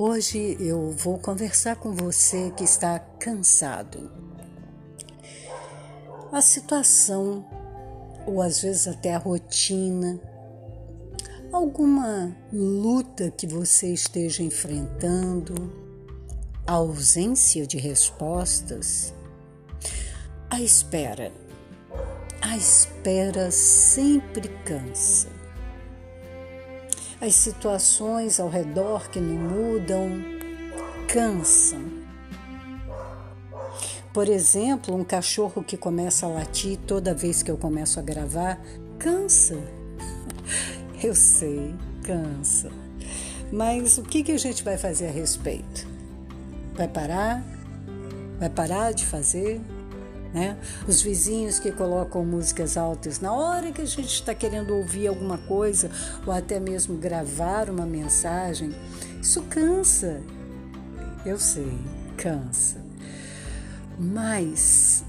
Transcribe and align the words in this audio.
Hoje 0.00 0.56
eu 0.60 0.92
vou 0.92 1.18
conversar 1.18 1.74
com 1.74 1.92
você 1.92 2.52
que 2.56 2.62
está 2.62 3.00
cansado. 3.00 4.08
A 6.30 6.40
situação, 6.40 7.44
ou 8.24 8.40
às 8.40 8.62
vezes 8.62 8.86
até 8.86 9.12
a 9.12 9.18
rotina, 9.18 10.20
alguma 11.52 12.32
luta 12.52 13.28
que 13.32 13.44
você 13.44 13.92
esteja 13.92 14.40
enfrentando, 14.40 15.72
a 16.64 16.74
ausência 16.74 17.66
de 17.66 17.76
respostas, 17.76 19.12
a 20.48 20.60
espera. 20.60 21.32
A 22.40 22.56
espera 22.56 23.50
sempre 23.50 24.46
cansa 24.64 25.38
as 27.20 27.34
situações 27.34 28.38
ao 28.38 28.48
redor 28.48 29.08
que 29.10 29.20
não 29.20 29.36
mudam 29.36 30.22
cansam. 31.08 31.98
Por 34.12 34.28
exemplo, 34.28 34.94
um 34.94 35.04
cachorro 35.04 35.62
que 35.62 35.76
começa 35.76 36.26
a 36.26 36.28
latir 36.28 36.78
toda 36.86 37.14
vez 37.14 37.42
que 37.42 37.50
eu 37.50 37.56
começo 37.56 37.98
a 37.98 38.02
gravar 38.02 38.60
cansa. 38.98 39.58
Eu 41.00 41.14
sei, 41.14 41.72
cansa. 42.02 42.72
Mas 43.52 43.98
o 43.98 44.02
que, 44.02 44.24
que 44.24 44.32
a 44.32 44.38
gente 44.38 44.64
vai 44.64 44.76
fazer 44.76 45.06
a 45.06 45.10
respeito? 45.12 45.86
Vai 46.74 46.88
parar? 46.88 47.44
Vai 48.40 48.50
parar 48.50 48.92
de 48.92 49.06
fazer? 49.06 49.60
Né? 50.32 50.58
Os 50.86 51.00
vizinhos 51.00 51.58
que 51.58 51.72
colocam 51.72 52.22
músicas 52.24 52.76
altas 52.76 53.18
na 53.18 53.32
hora 53.32 53.72
que 53.72 53.80
a 53.80 53.86
gente 53.86 54.12
está 54.12 54.34
querendo 54.34 54.74
ouvir 54.74 55.06
alguma 55.06 55.38
coisa 55.38 55.90
ou 56.26 56.32
até 56.32 56.60
mesmo 56.60 56.98
gravar 56.98 57.70
uma 57.70 57.86
mensagem, 57.86 58.74
isso 59.22 59.42
cansa. 59.44 60.20
Eu 61.24 61.38
sei, 61.38 61.78
cansa. 62.16 62.76
Mas 63.98 65.02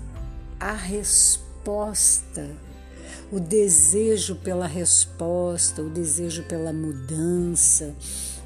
a 0.60 0.74
resposta, 0.74 2.50
o 3.32 3.40
desejo 3.40 4.36
pela 4.36 4.68
resposta, 4.68 5.82
o 5.82 5.90
desejo 5.90 6.44
pela 6.44 6.74
mudança, 6.74 7.94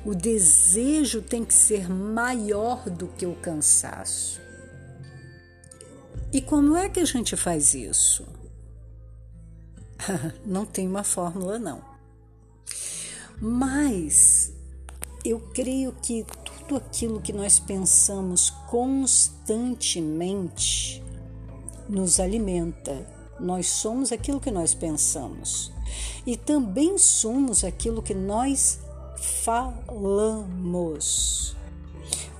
o 0.05 0.13
desejo 0.13 1.21
tem 1.21 1.45
que 1.45 1.53
ser 1.53 1.89
maior 1.89 2.89
do 2.89 3.07
que 3.07 3.25
o 3.25 3.35
cansaço. 3.35 4.42
E 6.33 6.41
como 6.41 6.75
é 6.75 6.89
que 6.89 6.99
a 6.99 7.05
gente 7.05 7.37
faz 7.37 7.75
isso? 7.75 8.25
não 10.43 10.65
tem 10.65 10.87
uma 10.87 11.03
fórmula, 11.03 11.59
não. 11.59 11.83
Mas 13.39 14.51
eu 15.23 15.39
creio 15.53 15.93
que 15.93 16.25
tudo 16.43 16.75
aquilo 16.75 17.21
que 17.21 17.31
nós 17.31 17.59
pensamos 17.59 18.49
constantemente 18.67 21.03
nos 21.87 22.19
alimenta. 22.19 23.07
Nós 23.39 23.67
somos 23.67 24.11
aquilo 24.11 24.39
que 24.39 24.49
nós 24.49 24.73
pensamos 24.73 25.71
e 26.25 26.35
também 26.35 26.97
somos 26.97 27.63
aquilo 27.63 28.01
que 28.01 28.15
nós 28.15 28.79
falamos, 29.53 31.55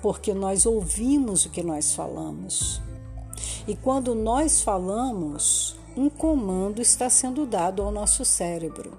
porque 0.02 0.34
nós 0.34 0.66
ouvimos 0.66 1.46
o 1.46 1.50
que 1.50 1.62
nós 1.62 1.94
falamos. 1.94 2.82
E 3.66 3.76
quando 3.76 4.14
nós 4.14 4.62
falamos, 4.62 5.78
um 5.96 6.10
comando 6.10 6.82
está 6.82 7.10
sendo 7.10 7.46
dado 7.46 7.82
ao 7.82 7.92
nosso 7.92 8.26
cérebro. 8.26 8.98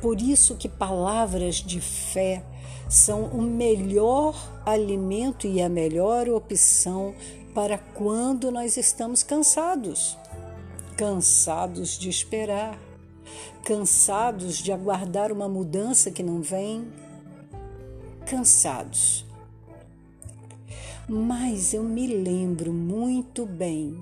Por 0.00 0.20
isso 0.20 0.54
que 0.54 0.68
palavras 0.68 1.56
de 1.56 1.80
fé 1.80 2.42
são 2.88 3.24
o 3.24 3.42
melhor 3.42 4.34
alimento 4.64 5.46
e 5.46 5.60
a 5.60 5.68
melhor 5.68 6.28
opção 6.28 7.14
para 7.54 7.76
quando 7.76 8.50
nós 8.50 8.78
estamos 8.78 9.22
cansados. 9.22 10.16
Cansados 10.96 11.98
de 11.98 12.08
esperar, 12.08 12.78
cansados 13.62 14.56
de 14.56 14.72
aguardar 14.72 15.30
uma 15.30 15.48
mudança 15.48 16.10
que 16.10 16.22
não 16.22 16.40
vem, 16.40 16.88
cansados 18.24 19.27
mas 21.08 21.72
eu 21.72 21.82
me 21.82 22.06
lembro 22.06 22.70
muito 22.70 23.46
bem 23.46 23.98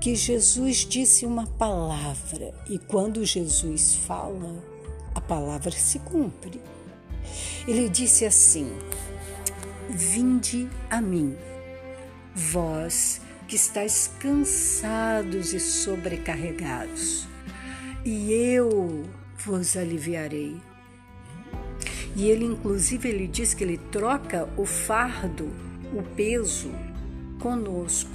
que 0.00 0.14
Jesus 0.14 0.78
disse 0.78 1.26
uma 1.26 1.46
palavra 1.46 2.54
e 2.70 2.78
quando 2.78 3.24
Jesus 3.24 3.96
fala, 3.96 4.62
a 5.14 5.20
palavra 5.20 5.72
se 5.72 5.98
cumpre. 5.98 6.60
Ele 7.66 7.88
disse 7.88 8.24
assim: 8.24 8.70
Vinde 9.90 10.68
a 10.88 11.00
mim, 11.00 11.36
vós 12.34 13.20
que 13.48 13.56
estáis 13.56 14.10
cansados 14.20 15.52
e 15.52 15.60
sobrecarregados, 15.60 17.26
e 18.04 18.32
eu 18.32 19.02
vos 19.38 19.76
aliviarei. 19.76 20.56
E 22.14 22.28
ele, 22.28 22.44
inclusive, 22.44 23.08
ele 23.08 23.26
diz 23.26 23.54
que 23.54 23.64
ele 23.64 23.78
troca 23.78 24.48
o 24.56 24.66
fardo 24.66 25.71
o 25.92 26.02
peso 26.02 26.70
conosco. 27.38 28.10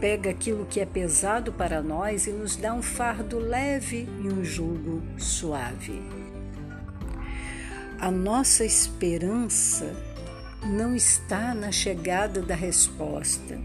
Pega 0.00 0.30
aquilo 0.30 0.66
que 0.66 0.80
é 0.80 0.86
pesado 0.86 1.52
para 1.52 1.82
nós 1.82 2.26
e 2.26 2.30
nos 2.30 2.56
dá 2.56 2.72
um 2.74 2.82
fardo 2.82 3.38
leve 3.38 4.08
e 4.22 4.28
um 4.28 4.44
jugo 4.44 5.02
suave. 5.18 6.02
A 7.98 8.10
nossa 8.10 8.64
esperança 8.64 9.94
não 10.64 10.94
está 10.94 11.54
na 11.54 11.72
chegada 11.72 12.42
da 12.42 12.54
resposta. 12.54 13.58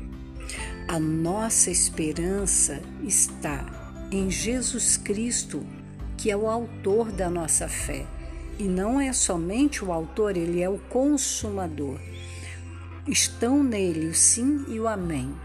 A 0.88 1.00
nossa 1.00 1.70
esperança 1.70 2.82
está 3.04 3.66
em 4.10 4.30
Jesus 4.30 4.98
Cristo, 4.98 5.66
que 6.18 6.32
é 6.32 6.38
o 6.38 6.48
autor 6.48 7.12
da 7.12 7.30
nossa 7.30 7.68
fé. 7.68 8.06
E 8.58 8.64
não 8.64 9.02
é 9.02 9.12
somente 9.12 9.84
o 9.84 9.92
autor, 9.92 10.38
ele 10.38 10.62
é 10.62 10.70
o 10.70 10.78
consumador 10.78 12.00
estão 13.08 13.64
nele 13.64 14.08
o 14.08 14.14
sim 14.14 14.66
e 14.68 14.80
o 14.80 14.88
amém. 14.88 15.36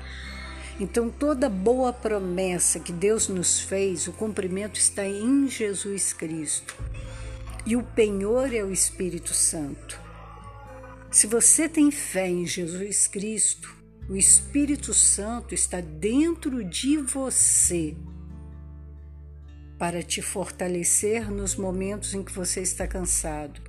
Então, 0.79 1.09
toda 1.09 1.49
boa 1.49 1.93
promessa 1.93 2.79
que 2.79 2.93
Deus 2.93 3.29
nos 3.29 3.61
fez, 3.61 4.07
o 4.07 4.13
cumprimento 4.13 4.79
está 4.79 5.07
em 5.07 5.49
Jesus 5.49 6.13
Cristo. 6.13 6.77
E 7.65 7.75
o 7.77 7.83
penhor 7.83 8.53
é 8.53 8.63
o 8.63 8.71
Espírito 8.71 9.33
Santo. 9.33 9.99
Se 11.11 11.27
você 11.27 11.69
tem 11.69 11.91
fé 11.91 12.29
em 12.29 12.47
Jesus 12.47 13.07
Cristo, 13.07 13.75
o 14.09 14.17
Espírito 14.17 14.93
Santo 14.93 15.55
está 15.55 15.81
dentro 15.81 16.63
de 16.63 16.99
você 16.99 17.97
para 19.79 20.03
te 20.03 20.23
fortalecer 20.23 21.31
nos 21.31 21.55
momentos 21.55 22.15
em 22.15 22.23
que 22.23 22.33
você 22.33 22.61
está 22.63 22.87
cansado, 22.87 23.61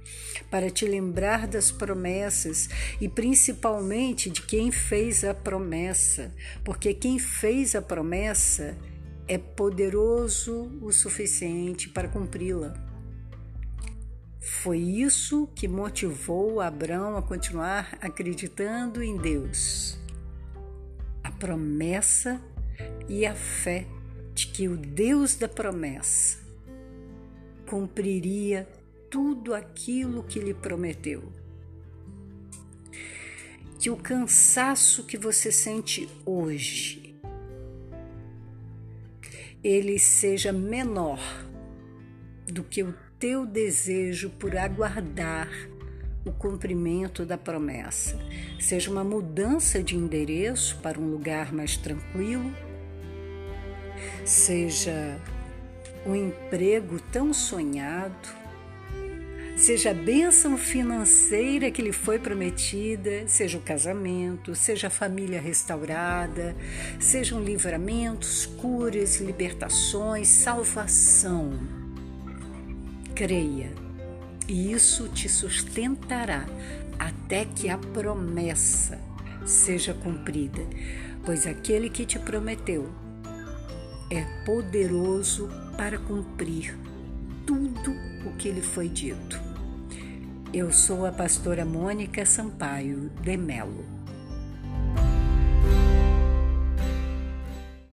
para 0.50 0.70
te 0.70 0.86
lembrar 0.86 1.48
das 1.48 1.72
promessas 1.72 2.70
e 3.02 3.10
principalmente 3.10 4.30
de 4.30 4.42
quem 4.42 4.72
fez 4.72 5.24
a 5.24 5.34
promessa, 5.34 6.34
porque 6.64 6.94
quem 6.94 7.20
fez 7.20 7.76
a 7.76 7.82
promessa 7.82 8.78
é 9.28 9.38
poderoso 9.38 10.72
o 10.82 10.92
suficiente 10.94 11.90
para 11.90 12.08
cumpri-la. 12.08 12.74
Foi 14.40 14.80
isso 14.80 15.50
que 15.54 15.68
motivou 15.68 16.62
Abraão 16.62 17.18
a 17.18 17.22
continuar 17.22 17.98
acreditando 18.00 19.04
em 19.04 19.18
Deus. 19.18 20.00
A 21.22 21.30
promessa 21.30 22.42
e 23.10 23.26
a 23.26 23.36
fé 23.36 23.86
de 24.38 24.46
que 24.46 24.68
o 24.68 24.78
Deus 24.78 25.34
da 25.34 25.48
promessa 25.48 26.38
cumpriria 27.68 28.70
tudo 29.10 29.56
aquilo 29.56 30.22
que 30.22 30.40
lhe 30.40 30.54
prometeu. 30.54 31.24
Que 33.80 33.90
o 33.90 33.98
cansaço 33.98 35.06
que 35.06 35.18
você 35.18 35.52
sente 35.52 36.08
hoje 36.24 37.20
ele 39.64 39.98
seja 39.98 40.54
menor 40.54 41.20
do 42.46 42.64
que 42.64 42.84
o 42.84 42.94
teu 43.18 43.44
desejo 43.44 44.30
por 44.30 44.56
aguardar 44.56 45.50
o 46.24 46.32
cumprimento 46.32 47.26
da 47.26 47.40
promessa. 47.40 48.16
Seja 48.60 48.92
uma 48.92 49.04
mudança 49.04 49.82
de 49.82 49.96
endereço 49.96 50.78
para 50.78 51.00
um 51.00 51.10
lugar 51.10 51.52
mais 51.52 51.76
tranquilo 51.76 52.67
seja 54.28 55.18
o 56.06 56.14
emprego 56.14 57.00
tão 57.00 57.34
sonhado, 57.34 58.28
seja 59.56 59.92
a 59.92 59.94
bênção 59.94 60.58
financeira 60.58 61.72
que 61.72 61.82
lhe 61.82 61.94
foi 61.94 62.20
prometida, 62.20 63.26
seja 63.26 63.58
o 63.58 63.62
casamento, 63.62 64.54
seja 64.54 64.88
a 64.88 64.90
família 64.90 65.40
restaurada, 65.40 66.56
sejam 67.00 67.42
livramentos, 67.42 68.46
curas, 68.46 69.22
libertações, 69.22 70.28
salvação. 70.28 71.58
Creia, 73.16 73.72
e 74.46 74.74
isso 74.74 75.08
te 75.08 75.30
sustentará 75.30 76.46
até 77.00 77.46
que 77.46 77.70
a 77.70 77.78
promessa 77.78 79.00
seja 79.46 79.94
cumprida, 79.94 80.68
pois 81.26 81.48
aquele 81.48 81.90
que 81.90 82.06
te 82.06 82.20
prometeu 82.20 83.07
é 84.10 84.24
poderoso 84.46 85.50
para 85.78 85.98
cumprir 85.98 86.78
tudo 87.46 87.92
o 88.26 88.36
que 88.38 88.52
lhe 88.52 88.62
foi 88.62 88.88
dito. 88.88 89.40
Eu 90.54 90.72
sou 90.72 91.06
a 91.06 91.12
pastora 91.12 91.66
Mônica 91.66 92.26
Sampaio 92.26 93.10
de 93.22 93.36
Melo. 93.36 93.97